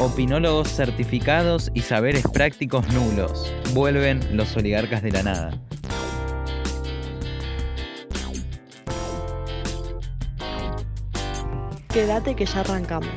[0.00, 3.52] Opinólogos certificados y saberes prácticos nulos.
[3.74, 5.50] Vuelven los oligarcas de la nada.
[11.92, 13.12] Quédate que ya arrancamos.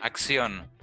[0.00, 0.79] Acción.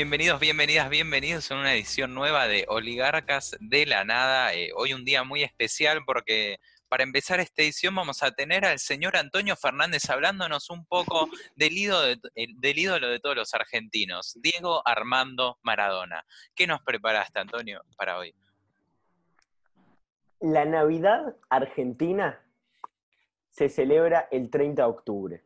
[0.00, 4.54] Bienvenidos, bienvenidas, bienvenidos a una edición nueva de Oligarcas de la Nada.
[4.54, 8.78] Eh, hoy un día muy especial porque para empezar esta edición vamos a tener al
[8.78, 12.16] señor Antonio Fernández hablándonos un poco del ídolo de,
[12.60, 16.24] del ídolo de todos los argentinos, Diego Armando Maradona.
[16.54, 18.32] ¿Qué nos preparaste, Antonio, para hoy?
[20.38, 22.40] La Navidad argentina
[23.50, 25.44] se celebra el 30 de octubre.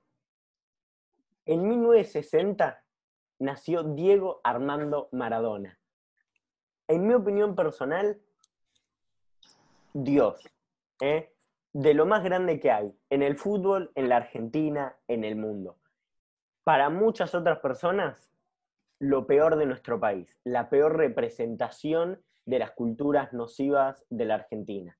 [1.46, 2.81] En 1960
[3.42, 5.78] nació Diego Armando Maradona.
[6.86, 8.20] En mi opinión personal,
[9.92, 10.48] Dios,
[11.00, 11.32] ¿eh?
[11.72, 15.76] de lo más grande que hay en el fútbol, en la Argentina, en el mundo.
[16.64, 18.30] Para muchas otras personas,
[19.00, 24.96] lo peor de nuestro país, la peor representación de las culturas nocivas de la Argentina.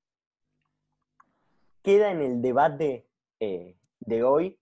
[1.81, 3.07] Queda en el debate
[3.39, 4.59] eh, de hoy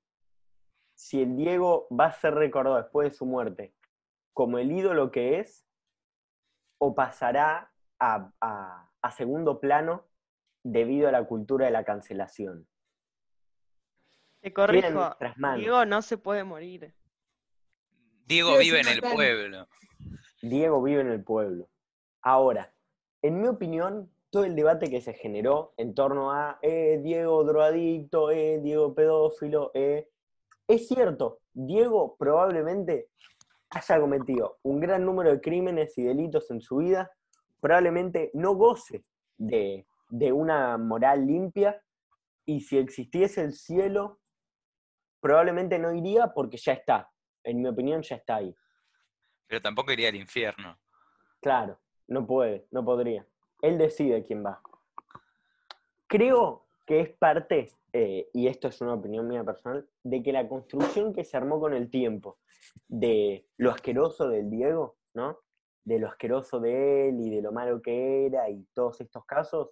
[1.01, 3.73] si el Diego va a ser recordado después de su muerte
[4.33, 5.67] como el ídolo que es
[6.77, 10.07] o pasará a, segundo plano
[10.63, 12.67] debido a la cultura de la cancelación.
[14.41, 15.17] Te corrijo,
[15.55, 16.93] Diego no se puede morir.
[18.27, 19.67] Diego vive en el pueblo.
[20.43, 21.67] Diego vive en el pueblo.
[22.21, 22.75] Ahora,
[23.23, 28.29] en mi opinión, todo el debate que se generó en torno a eh, Diego drogadicto,
[28.29, 30.10] eh, Diego pedófilo, eh,
[30.71, 33.09] es cierto, Diego probablemente
[33.69, 37.11] haya cometido un gran número de crímenes y delitos en su vida,
[37.59, 39.03] probablemente no goce
[39.37, 39.85] de,
[40.33, 41.81] una moral limpia
[42.45, 44.19] y si existiese el cielo,
[45.19, 47.09] probablemente no iría porque ya está,
[47.43, 48.55] en mi opinión ya está ahí.
[49.47, 50.77] Pero tampoco iría al infierno.
[51.41, 53.25] Claro, no puede, no podría.
[53.61, 54.61] Él decide quién va.
[56.07, 60.47] Creo que es parte eh, y esto es una opinión mía personal, de que la
[60.47, 62.39] construcción que se armó con el tiempo
[62.87, 65.39] de lo asqueroso del Diego, ¿no?
[65.83, 69.71] De lo asqueroso de él y de lo malo que era y todos estos casos,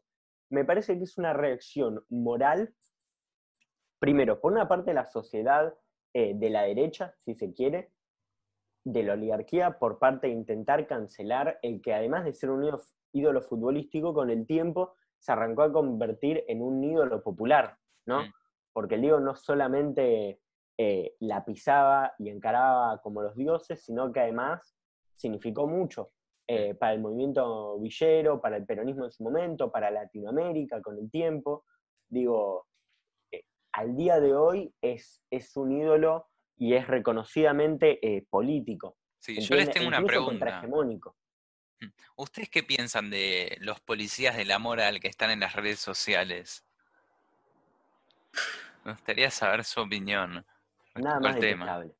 [0.49, 2.73] me parece que es una reacción moral,
[3.99, 5.73] primero, por una parte la sociedad
[6.13, 7.91] eh, de la derecha, si se quiere,
[8.83, 12.69] de la oligarquía, por parte de intentar cancelar el que además de ser un
[13.13, 18.23] ídolo futbolístico, con el tiempo se arrancó a convertir en un ídolo popular, ¿no?
[18.73, 20.39] Porque el Diego no solamente
[20.81, 24.77] eh, la pisaba y encaraba como los dioses, sino que además
[25.13, 26.11] significó mucho
[26.47, 31.11] eh, para el movimiento villero, para el peronismo en su momento, para Latinoamérica con el
[31.11, 31.65] tiempo.
[32.07, 32.65] Digo,
[33.29, 33.43] eh,
[33.73, 38.95] al día de hoy es, es un ídolo y es reconocidamente político.
[39.17, 40.63] Sí, yo les tengo una pregunta.
[42.15, 46.65] ¿Ustedes qué piensan de los policías de la moral que están en las redes sociales?
[48.83, 50.45] Me gustaría saber su opinión.
[50.95, 51.95] Nada más detestable.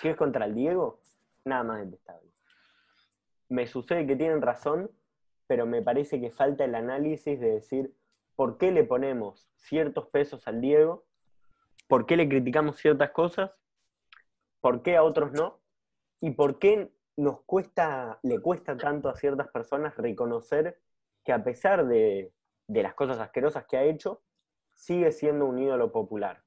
[0.00, 1.00] Si es contra el Diego,
[1.44, 2.30] nada más detestable.
[3.48, 4.90] Me sucede que tienen razón,
[5.46, 7.94] pero me parece que falta el análisis de decir
[8.36, 11.04] por qué le ponemos ciertos pesos al Diego,
[11.88, 13.58] por qué le criticamos ciertas cosas,
[14.60, 15.60] por qué a otros no,
[16.20, 20.80] y por qué nos cuesta, le cuesta tanto a ciertas personas reconocer
[21.24, 22.32] que a pesar de,
[22.66, 24.22] de las cosas asquerosas que ha hecho,
[24.80, 26.42] sigue siendo un ídolo popular.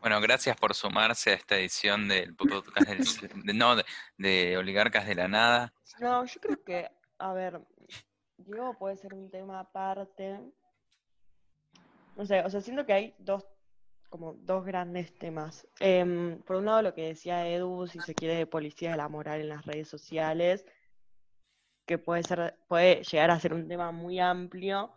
[0.00, 2.62] Bueno, gracias por sumarse a esta edición del podcast
[3.44, 3.74] de, no,
[4.16, 5.74] de, Oligarcas de la Nada.
[5.98, 6.88] No, yo creo que,
[7.18, 7.60] a ver,
[8.36, 10.38] digo, puede ser un tema aparte.
[12.14, 13.44] No sé, o sea, siento que hay dos,
[14.08, 15.66] como dos grandes temas.
[15.80, 19.08] Em, por un lado, lo que decía Edu, si se quiere, de policía de la
[19.08, 20.64] moral en las redes sociales,
[21.86, 24.94] que puede ser, puede llegar a ser un tema muy amplio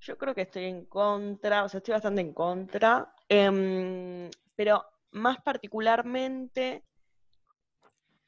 [0.00, 5.40] yo creo que estoy en contra, o sea, estoy bastante en contra, em, pero más
[5.42, 6.84] particularmente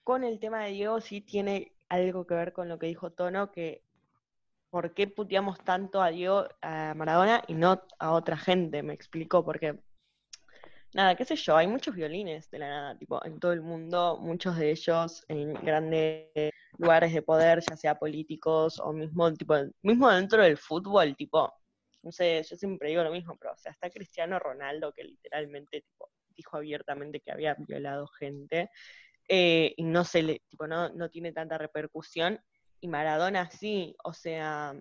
[0.05, 3.51] con el tema de Diego sí tiene algo que ver con lo que dijo Tono,
[3.53, 3.83] que
[4.71, 9.45] por qué puteamos tanto a Diego, a Maradona y no a otra gente, me explico,
[9.45, 9.79] porque
[10.95, 14.19] nada, qué sé yo, hay muchos violines de la nada, tipo, en todo el mundo,
[14.21, 20.11] muchos de ellos en grandes lugares de poder, ya sea políticos o mismo, tipo, mismo
[20.11, 21.53] dentro del fútbol, tipo,
[22.03, 25.83] no sé, yo siempre digo lo mismo, pero o sea, está Cristiano Ronaldo que literalmente
[25.83, 28.71] tipo, dijo abiertamente que había violado gente.
[29.29, 32.41] Eh, y no se le, tipo, no, no tiene tanta repercusión.
[32.81, 34.75] Y Maradona sí, o sea,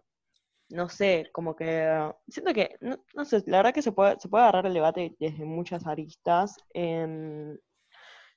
[0.69, 4.43] no sé, como que siento que, no, sé, la verdad que se puede, se puede
[4.43, 6.57] agarrar el debate desde muchas aristas.
[6.73, 7.57] Em,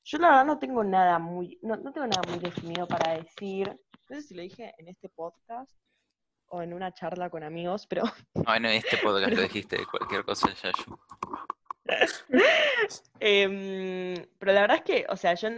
[0.05, 3.69] yo la verdad no tengo nada muy, no, no, tengo nada muy definido para decir.
[4.11, 5.73] No sé si lo dije en este podcast
[6.49, 8.05] o en una charla con amigos, pero.
[8.35, 10.99] No, en este podcast lo dijiste, cualquier cosa ya yo.
[13.21, 15.49] Em, pero la verdad es que, o sea, yo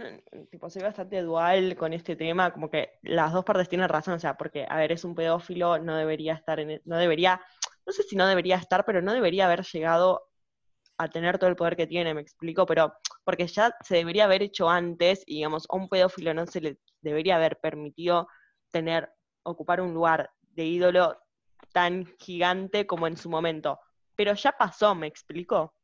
[0.49, 4.19] tipo, soy bastante dual con este tema, como que las dos partes tienen razón, o
[4.19, 7.41] sea, porque, a ver, es un pedófilo, no debería estar en, e, no debería,
[7.85, 10.29] no sé si no debería estar, pero no debería haber llegado
[10.97, 12.93] a tener todo el poder que tiene, me explico, pero
[13.23, 16.79] porque ya se debería haber hecho antes, y digamos, a un pedófilo no se le
[17.01, 18.27] debería haber permitido
[18.71, 19.09] tener,
[19.43, 21.17] ocupar un lugar de ídolo
[21.71, 23.79] tan gigante como en su momento.
[24.15, 25.77] Pero ya pasó, me explico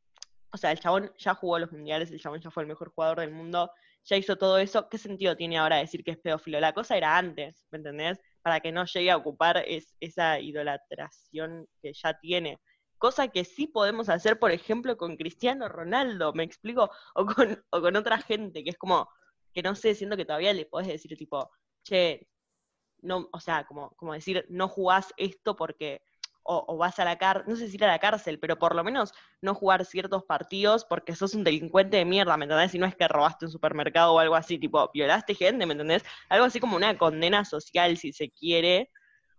[0.53, 3.19] o sea, el chabón ya jugó los mundiales, el chabón ya fue el mejor jugador
[3.21, 3.71] del mundo,
[4.03, 6.59] ya hizo todo eso, ¿qué sentido tiene ahora decir que es pedófilo?
[6.59, 8.19] La cosa era antes, ¿me entendés?
[8.43, 9.65] Para que no llegue a ocupar
[9.99, 12.59] esa idolatración que ya tiene.
[12.99, 16.91] Cosa que sí podemos hacer, por ejemplo, con Cristiano Ronaldo, ¿me explico?
[17.15, 19.09] O con, o con otra gente, que es como,
[19.53, 21.49] que no sé, siento que todavía le podés decir tipo,
[21.83, 22.27] che,
[23.03, 26.01] no, o sea, como, como decir, no jugás esto porque
[26.43, 28.83] o, vas a la cárcel, no sé si ir a la cárcel, pero por lo
[28.83, 32.71] menos no jugar ciertos partidos porque sos un delincuente de mierda, ¿me entendés?
[32.71, 36.03] Si no es que robaste un supermercado o algo así, tipo, violaste gente, ¿me entendés?
[36.29, 38.89] Algo así como una condena social, si se quiere.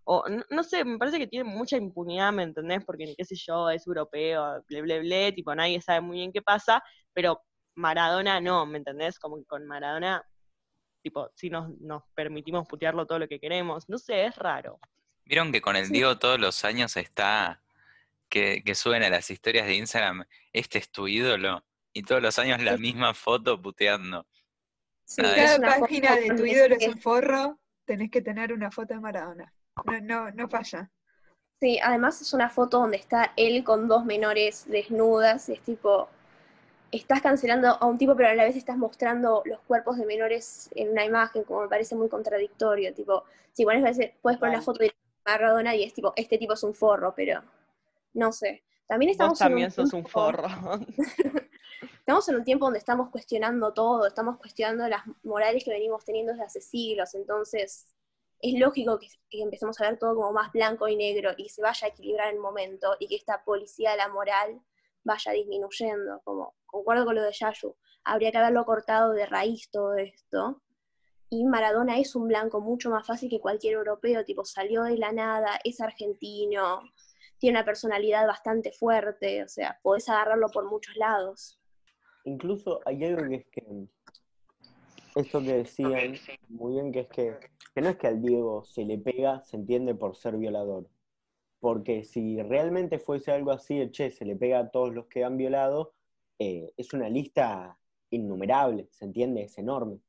[0.05, 2.85] O no, sé, me parece que tiene mucha impunidad, ¿me entendés?
[2.85, 6.43] Porque, qué sé yo, es europeo, ble, ble, ble, tipo, nadie sabe muy bien qué
[6.43, 6.83] pasa,
[7.15, 7.41] pero
[7.75, 9.19] Maradona no, ¿me entendés?
[9.19, 10.23] Como que con Maradona,
[11.05, 14.81] tipo, si nos, nos permitimos putearlo todo lo que queremos, no sé, es raro.
[15.27, 17.63] Vieron que con el Diego todos los años está
[18.31, 21.63] que, que, suben a las historias de Instagram, este es tu ídolo,
[21.93, 24.27] y todos los años la misma foto puteando.
[25.05, 29.01] Si cada página de tu ídolo es un forro, tenés que tener una foto de
[29.01, 29.53] Maradona.
[29.85, 30.91] No, no, no falla.
[31.61, 36.09] Sí, además es una foto donde está él con dos menores desnudas, es tipo,
[36.91, 40.71] estás cancelando a un tipo, pero a la vez estás mostrando los cuerpos de menores
[40.75, 44.81] en una imagen, como me parece muy contradictorio, tipo, si pones, puedes poner la foto
[44.81, 44.95] de
[45.25, 47.43] Maradona y es tipo, este tipo es un forro, pero
[48.15, 48.63] no sé.
[48.87, 50.47] También estamos también sos un forro.
[51.99, 56.33] estamos en un tiempo donde estamos cuestionando todo, estamos cuestionando las morales que venimos teniendo
[56.33, 57.87] desde hace siglos, entonces
[58.41, 61.87] es lógico que, empecemos a ver todo como más blanco y negro y se vaya
[61.87, 64.61] a equilibrar el momento y que esta policía de la moral
[65.05, 69.95] vaya disminuyendo, como concuerdo con lo de Yayu, habría que haberlo cortado de raíz todo
[69.95, 70.63] esto,
[71.31, 75.13] y Maradona es un blanco mucho más fácil que cualquier europeo, tipo salió de la
[75.13, 76.83] nada, es argentino,
[77.39, 81.61] tiene una personalidad bastante fuerte, o sea, podés agarrarlo por muchos lados.
[82.25, 83.89] Incluso hay algo que es que,
[85.17, 86.15] esto que decían
[86.49, 87.39] muy bien, que es que,
[87.75, 90.89] que no es que al Diego se le pega, se entiende por ser violador.
[91.65, 95.25] Porque si realmente fuese algo así de, che, se le pega a todos los que
[95.25, 95.95] han violado,
[96.39, 97.79] eh, es una lista
[98.11, 99.45] innumerable, ¿se entiende?
[99.45, 100.01] Es enorme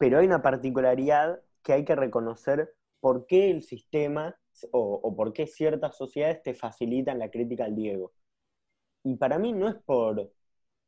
[0.00, 4.34] pero hay una particularidad que hay que reconocer por qué el sistema
[4.72, 8.10] o, por qué ciertas sociedades te facilitan la crítica al Diego.
[9.04, 10.32] Y para mí no es por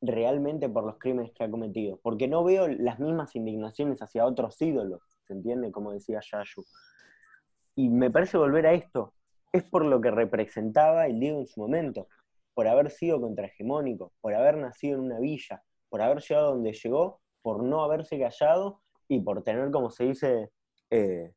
[0.00, 4.60] realmente por los crímenes que ha cometido, porque no veo las mismas indignaciones hacia otros
[4.62, 5.70] ídolos, ¿se entiende?
[5.70, 6.64] Como decía Yayu.
[7.76, 9.12] Y me parece volver a esto,
[9.52, 12.08] es por lo que representaba el Diego en su momento,
[12.54, 17.20] por haber sido contrahegemónico, por haber nacido en una villa, por haber llegado donde llegó,
[17.42, 20.50] por no haberse callado y por tener, como se dice,
[20.90, 21.32] eh,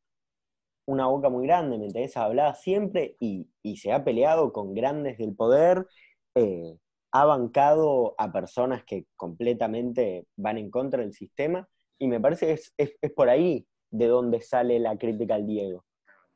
[0.85, 5.35] una boca muy grande, ¿me interesa hablar siempre y, se ha peleado con grandes del
[5.35, 5.87] poder,
[6.35, 6.77] eh,
[7.11, 11.67] ha bancado a personas que completamente van en contra del sistema,
[11.97, 15.85] y me parece que es, por ahí de donde sale la crítica al Diego.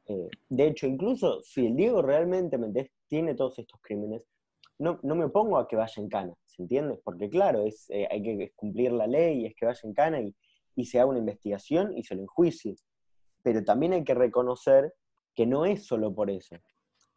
[0.09, 4.23] Eh, de hecho, incluso si el Diego realmente ¿me tiene todos estos crímenes,
[4.79, 6.99] no, no, me opongo a que vaya en cana, ¿se entiende?
[7.03, 10.33] Porque claro, es, hay que cumplir la ley, es que vaya en cana y,
[10.75, 12.75] y se haga una investigación y se lo enjuicie.
[13.43, 14.93] Pero también hay que reconocer
[15.35, 16.55] que no es solo por eso.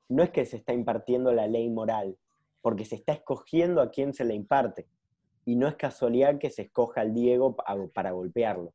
[0.08, 2.18] No es que se está impartiendo la ley moral,
[2.60, 4.86] porque se está escogiendo a quién se le imparte.
[5.44, 7.56] Y no es casualidad que se escoja al Diego
[7.94, 8.74] para golpearlo.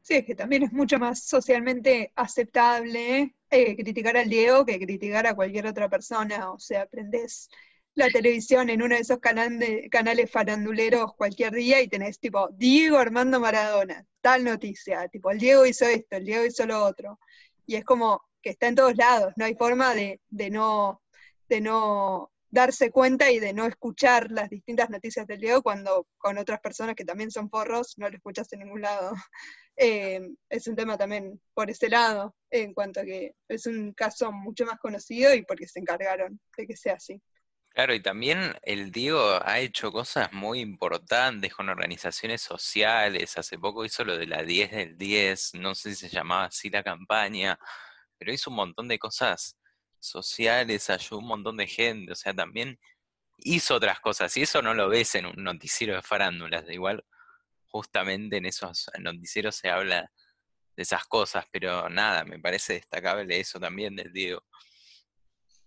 [0.00, 5.26] Sí, es que también es mucho más socialmente aceptable eh, criticar al Diego que criticar
[5.26, 6.50] a cualquier otra persona.
[6.50, 7.48] O sea, aprendes
[7.98, 13.40] la televisión en uno de esos canales faranduleros cualquier día y tenés tipo Diego Armando
[13.40, 17.18] Maradona, tal noticia, tipo el Diego hizo esto, el Diego hizo lo otro.
[17.66, 21.02] Y es como que está en todos lados, no hay forma de, no,
[21.48, 26.38] de no darse cuenta y de no escuchar las distintas noticias del Diego cuando con
[26.38, 29.12] otras personas que también son forros no lo escuchas en ningún lado.
[29.80, 30.20] Eh,
[30.50, 34.66] es un tema también por ese lado, en cuanto a que es un caso mucho
[34.66, 37.22] más conocido y porque se encargaron de que sea así.
[37.68, 43.38] Claro, y también el Diego ha hecho cosas muy importantes con organizaciones sociales.
[43.38, 46.70] Hace poco hizo lo de la 10 del 10, no sé si se llamaba así
[46.70, 47.56] la campaña,
[48.18, 49.56] pero hizo un montón de cosas
[50.00, 52.80] sociales, ayudó un montón de gente, o sea, también
[53.38, 57.04] hizo otras cosas, y eso no lo ves en un noticiero de farándulas, igual
[57.68, 60.10] justamente en esos noticieros se habla
[60.76, 64.42] de esas cosas, pero nada, me parece destacable eso también del Diego.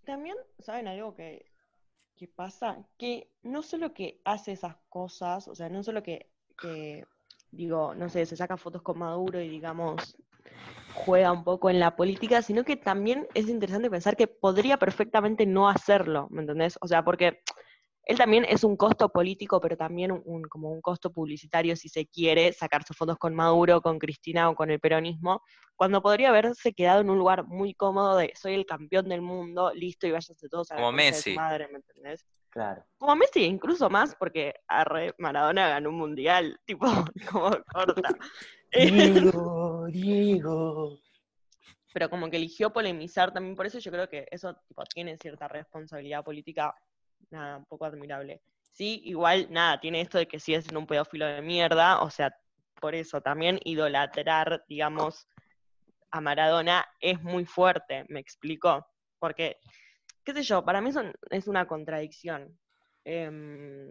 [0.05, 1.45] También, ¿saben algo que,
[2.15, 2.77] que pasa?
[2.97, 7.05] Que no solo que hace esas cosas, o sea, no solo que, que,
[7.51, 10.15] digo, no sé, se saca fotos con Maduro y digamos,
[10.93, 15.45] juega un poco en la política, sino que también es interesante pensar que podría perfectamente
[15.45, 16.77] no hacerlo, ¿me entendés?
[16.81, 17.41] O sea, porque
[18.11, 22.05] él también es un costo político, pero también un, como un costo publicitario, si se
[22.05, 25.41] quiere, sacar sus fotos con Maduro, con Cristina o con el peronismo,
[25.77, 29.71] cuando podría haberse quedado en un lugar muy cómodo de soy el campeón del mundo,
[29.73, 31.31] listo, y váyanse todos a la Como Messi.
[31.31, 32.27] su madre, ¿me entendés?
[32.49, 32.85] Claro.
[32.97, 36.85] Como Messi, incluso más, porque arre, Maradona ganó un mundial, tipo,
[37.31, 38.09] como corta.
[38.73, 40.99] Diego, Diego.
[41.93, 45.47] pero como que eligió polemizar también por eso, yo creo que eso tipo, tiene cierta
[45.47, 46.75] responsabilidad política,
[47.31, 48.41] nada, un poco admirable.
[48.71, 52.35] Sí, igual, nada, tiene esto de que sigue siendo un pedófilo de mierda, o sea,
[52.79, 55.27] por eso también idolatrar, digamos,
[56.09, 58.87] a Maradona es muy fuerte, me explico,
[59.19, 59.57] porque,
[60.23, 62.57] qué sé yo, para mí son, es una contradicción.
[63.03, 63.89] Em,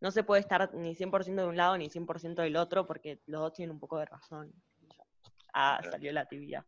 [0.00, 3.40] no se puede estar ni 100% de un lado ni 100% del otro, porque los
[3.40, 4.52] dos tienen un poco de razón.
[5.54, 6.66] Ah, salió la tibia.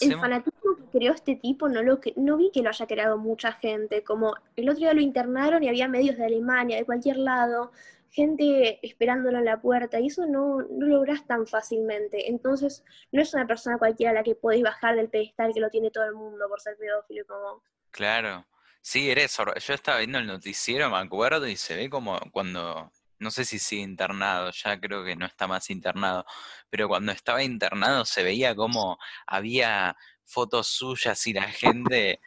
[0.00, 0.55] El fanatismo
[0.90, 4.02] creó este tipo no lo que, no vi que lo haya creado mucha gente.
[4.02, 7.72] Como el otro día lo internaron y había medios de Alemania, de cualquier lado,
[8.10, 12.30] gente esperándolo en la puerta, y eso no, no lográs tan fácilmente.
[12.30, 15.70] Entonces, no es una persona cualquiera a la que podéis bajar del pedestal que lo
[15.70, 18.46] tiene todo el mundo por ser pedófilo, como claro.
[18.80, 23.30] Sí, eres, yo estaba viendo el noticiero, me acuerdo, y se ve como cuando, no
[23.30, 26.24] sé si sigue internado, ya creo que no está más internado,
[26.70, 32.20] pero cuando estaba internado se veía como había fotos suyas y la gente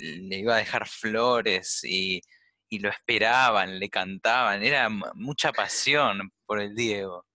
[0.00, 2.20] le iba a dejar flores y,
[2.68, 7.26] y lo esperaban, le cantaban, era mucha pasión por el Diego.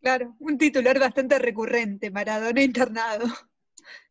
[0.00, 3.26] Claro, un titular bastante recurrente, Maradona internado.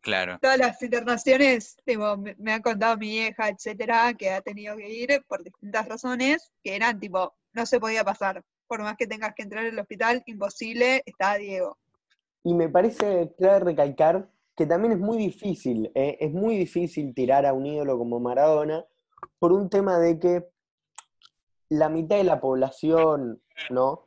[0.02, 4.76] Claro, Todas las internaciones, tipo, me, me ha contado mi vieja, etcétera, que ha tenido
[4.76, 8.44] que ir por distintas razones, que eran tipo, no se podía pasar.
[8.68, 11.78] Por más que tengas que entrar al hospital, imposible, está Diego.
[12.44, 16.18] Y me parece clave recalcar que también es muy difícil, ¿eh?
[16.20, 18.86] es muy difícil tirar a un ídolo como Maradona
[19.40, 20.48] por un tema de que
[21.70, 24.06] la mitad de la población, ¿no?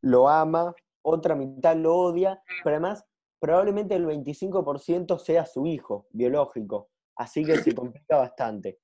[0.00, 3.04] Lo ama, otra mitad lo odia, pero además
[3.38, 8.78] probablemente el 25% sea su hijo biológico, así que se complica bastante.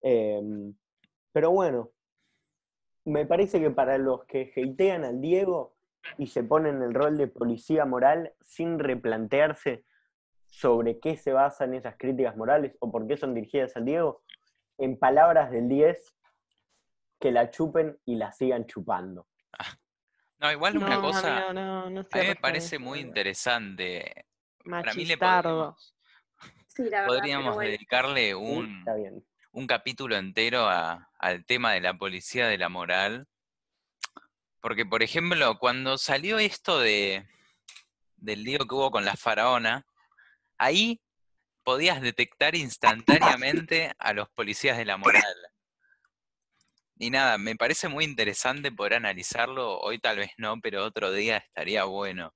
[0.00, 0.74] Em,
[1.32, 1.90] pero bueno,
[3.04, 5.76] me parece que para los que hatean al Diego
[6.18, 9.84] y se ponen en el rol de policía moral sin replantearse
[10.46, 14.22] sobre qué se basan esas críticas morales o por qué son dirigidas al Diego,
[14.78, 16.16] en palabras del 10,
[17.18, 19.28] que la chupen y la sigan chupando.
[20.40, 24.26] no, igual una No, cosa, amigo, no, no a mí me parece muy interesante.
[24.64, 25.94] Para mí le podríamos,
[26.68, 27.70] sí, la verdad, podríamos bueno.
[27.70, 28.34] dedicarle ¿sí?
[28.34, 29.24] un, Está bien.
[29.52, 33.28] Un capítulo entero al tema de la policía de la moral.
[34.60, 37.26] Porque, por ejemplo, cuando salió esto de
[38.16, 39.84] del lío que hubo con la faraona,
[40.56, 41.00] ahí
[41.64, 45.34] podías detectar instantáneamente a los policías de la moral.
[46.96, 49.80] Y nada, me parece muy interesante poder analizarlo.
[49.80, 52.32] Hoy tal vez no, pero otro día estaría bueno.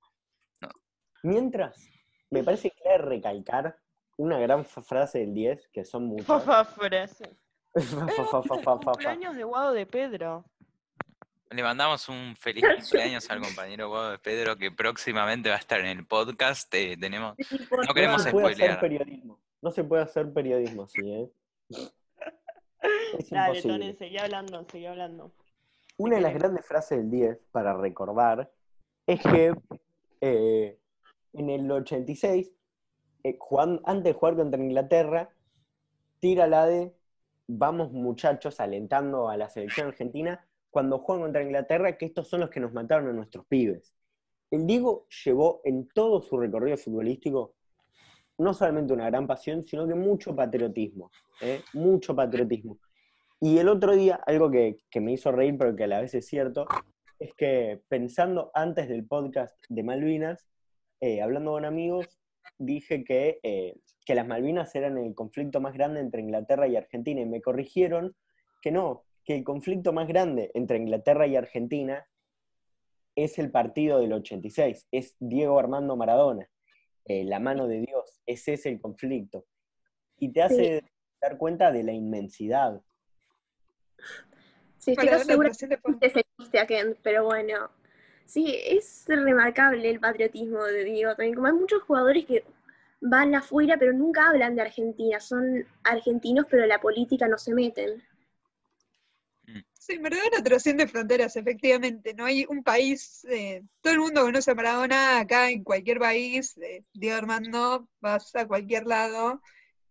[1.23, 1.89] Mientras,
[2.29, 3.77] me parece clave recalcar
[4.17, 6.43] una gran frase del 10, que son muchas.
[6.75, 7.37] Frase.
[7.73, 10.45] Cumpleaños de Guado de Pedro.
[11.49, 15.79] Le mandamos un feliz cumpleaños al compañero Guado de Pedro que próximamente va a estar
[15.79, 16.73] en el podcast.
[16.73, 17.35] eh, tenemos,
[17.87, 18.79] no queremos No se puede hacer spoilear.
[18.79, 19.39] periodismo.
[19.61, 21.29] No se puede hacer periodismo así, ¿eh?
[23.17, 23.61] Es Dale.
[23.61, 25.31] Tone, seguí hablando, seguí hablando.
[25.97, 28.51] Una de las grandes frases del 10, para recordar,
[29.07, 29.53] es que
[30.21, 30.77] eh,
[31.33, 32.51] en el 86,
[33.29, 33.39] eh,
[33.85, 35.29] antes de jugar contra Inglaterra,
[36.19, 36.93] tira la de
[37.47, 42.49] vamos muchachos alentando a la selección argentina cuando juegan contra Inglaterra, que estos son los
[42.49, 43.93] que nos mataron a nuestros pibes.
[44.51, 47.55] El Diego llevó en todo su recorrido futbolístico
[48.37, 51.61] no solamente una gran pasión, sino que mucho patriotismo, ¿eh?
[51.73, 52.77] mucho patriotismo.
[53.39, 56.13] Y el otro día, algo que, que me hizo reír, pero que a la vez
[56.13, 56.65] es cierto,
[57.19, 60.47] es que pensando antes del podcast de Malvinas,
[60.99, 62.19] eh, hablando con amigos,
[62.57, 67.21] dije que, eh, que las Malvinas eran el conflicto más grande entre Inglaterra y Argentina,
[67.21, 68.15] y me corrigieron
[68.61, 72.07] que no, que el conflicto más grande entre Inglaterra y Argentina
[73.15, 76.49] es el partido del 86, es Diego Armando Maradona,
[77.05, 79.45] eh, la mano de Dios, ese es el conflicto.
[80.19, 80.83] Y te hace
[81.21, 82.81] dar cuenta de la inmensidad.
[84.77, 87.69] Sí, estoy segura que se chiste a Kent, pero bueno.
[88.27, 91.35] Sí, es remarcable el patriotismo de Diego también.
[91.35, 92.43] Como hay muchos jugadores que
[92.99, 95.19] van afuera, pero nunca hablan de Argentina.
[95.21, 98.03] Son argentinos, pero en la política no se meten.
[99.79, 102.13] Sí, Maradona trasciende fronteras, efectivamente.
[102.13, 106.57] No hay un país, eh, todo el mundo conoce a Maradona acá en cualquier país.
[106.57, 109.41] Eh, Diego Armando, vas a cualquier lado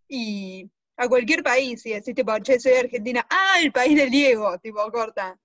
[0.06, 3.26] y a cualquier país y decís, tipo, che, soy de Argentina.
[3.30, 4.58] ¡Ah, el país del Diego!
[4.58, 5.38] Tipo, corta.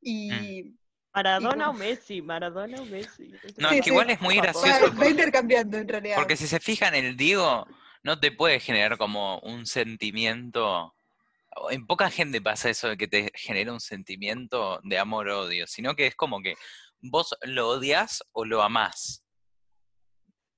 [0.00, 0.62] Y.
[0.62, 0.78] Mm.
[1.14, 3.32] Maradona o Messi, Maradona o Messi.
[3.56, 4.94] No, es que igual es muy gracioso.
[4.96, 6.16] Va, intercambiando en realidad.
[6.16, 7.66] Porque si se fijan, el Diego
[8.02, 10.94] no te puede generar como un sentimiento
[11.70, 16.06] en poca gente pasa eso de que te genera un sentimiento de amor-odio, sino que
[16.06, 16.54] es como que
[17.00, 19.24] vos lo odias o lo amás.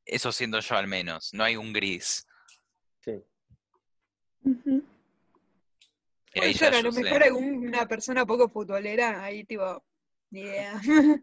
[0.04, 2.26] Eso siento yo al menos, no hay un gris.
[3.00, 3.12] Sí.
[6.34, 9.82] y ahí a lo mejor alguna persona poco futbolera, ahí tipo,
[10.30, 10.80] yeah.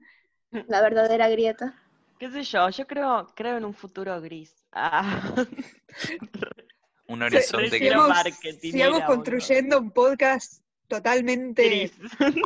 [0.67, 1.75] La verdadera grieta.
[2.19, 2.69] ¿Qué sé yo?
[2.69, 4.55] Yo creo, creo en un futuro gris.
[4.71, 5.33] Ah.
[7.07, 11.91] un horizonte que sigamos construyendo un podcast totalmente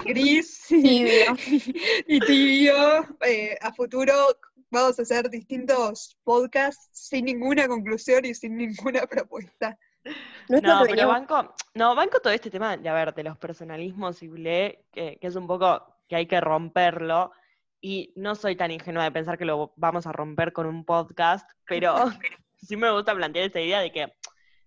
[0.05, 3.17] gris, y, tibio.
[3.25, 4.13] Eh, a futuro
[4.69, 9.77] vamos a hacer distintos podcasts sin ninguna conclusión y sin ninguna propuesta.
[10.49, 14.29] No, pero banco, no, banco todo este tema de, a ver, de los personalismos y
[14.29, 17.31] que, que es un poco que hay que romperlo.
[17.79, 21.49] Y no soy tan ingenua de pensar que lo vamos a romper con un podcast,
[21.65, 21.95] pero
[22.57, 24.13] sí me gusta plantear esta idea de que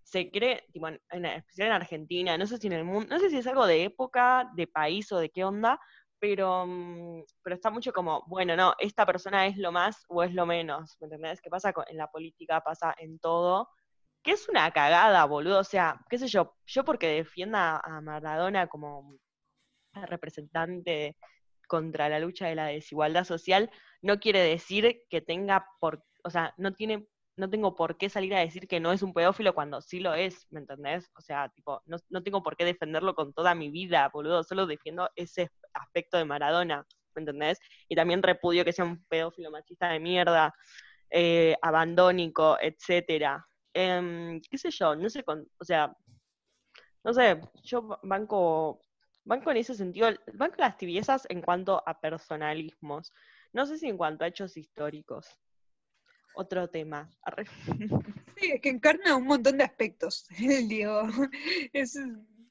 [0.02, 3.28] se cree, tipo, en, especial en Argentina, no sé si en el mundo, no sé
[3.28, 5.78] si es algo de época, de país o de qué onda,
[6.18, 10.32] pero, mm, pero está mucho como, bueno, no, esta persona es lo más o es
[10.32, 11.42] lo menos, ¿me entendés?
[11.42, 13.68] ¿Qué pasa en la política, pasa en todo,
[14.22, 18.66] que es una cagada, boludo, o sea, qué sé yo, yo porque defienda a Maradona
[18.66, 19.18] como
[20.06, 21.16] representante
[21.66, 23.70] contra la lucha de la desigualdad social,
[24.02, 28.34] no quiere decir que tenga por, o sea, no tiene no tengo por qué salir
[28.34, 31.10] a decir que no es un pedófilo cuando sí lo es, ¿me entendés?
[31.16, 34.66] O sea, tipo, no, no tengo por qué defenderlo con toda mi vida, boludo, solo
[34.66, 37.58] defiendo ese aspecto de Maradona, ¿me entendés?
[37.88, 40.54] Y también repudio que sea un pedófilo machista de mierda,
[41.10, 43.44] eh, abandónico, etcétera.
[43.72, 44.94] Em, ¿Qué sé yo?
[44.94, 45.92] No sé, con, o sea,
[47.02, 48.80] no sé, yo banco,
[49.24, 53.12] banco en ese sentido, banco las tibiezas en cuanto a personalismos,
[53.52, 55.38] no sé si en cuanto a hechos históricos
[56.34, 57.10] otro tema.
[58.36, 61.06] Sí, es que encarna un montón de aspectos, el Diego.
[61.72, 61.96] Es,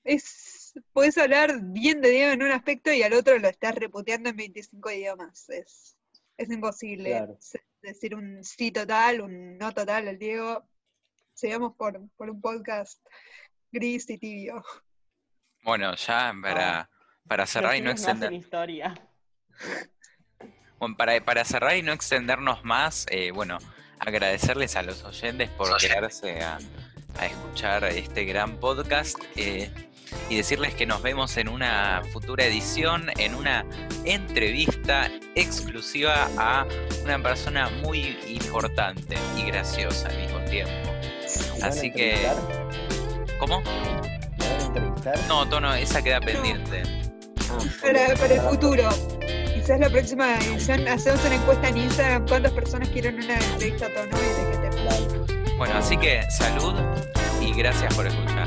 [0.05, 4.29] es, puedes hablar bien de Diego en un aspecto y al otro lo estás reputeando
[4.29, 5.49] en 25 idiomas.
[5.49, 5.97] Es,
[6.37, 7.27] es imposible
[7.81, 10.63] decir un sí total, un no total al Diego.
[11.33, 13.05] Sigamos por, por un podcast
[13.69, 14.63] gris y tibio.
[15.63, 16.89] Bueno, ya para, ah.
[17.27, 18.31] para cerrar y no extender.
[18.33, 18.93] historia
[21.25, 23.57] para, cerrar y no extendernos más, eh, bueno,
[23.99, 26.59] agradecerles a los oyentes por quedarse a,
[27.21, 29.71] escuchar este gran podcast eh,
[30.29, 33.65] y decirles que nos vemos en una futura edición, en una
[34.03, 36.65] entrevista exclusiva a
[37.03, 40.91] una persona muy importante y graciosa al mismo tiempo.
[41.61, 42.17] Así que...
[43.39, 43.61] ¿Cómo?
[45.27, 46.83] No, Tono, esa queda pendiente.
[47.81, 48.89] Para, para el futuro
[49.53, 53.89] quizás la próxima edición hacemos una encuesta en Instagram cuántas personas quieren una entrevista a
[53.89, 55.55] Tono y de qué tema.
[55.57, 56.73] Bueno, así que salud
[57.41, 58.42] y gracias por escuchar.